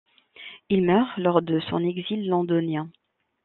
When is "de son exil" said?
1.43-2.25